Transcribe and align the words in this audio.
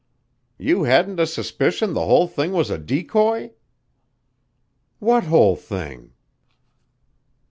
"You 0.57 0.85
hadn't 0.85 1.19
a 1.19 1.27
suspicion 1.27 1.93
the 1.93 2.05
whole 2.07 2.27
thing 2.27 2.53
was 2.53 2.71
a 2.71 2.79
decoy?" 2.79 3.51
"What 4.97 5.25
whole 5.25 5.55
thing?" 5.55 6.13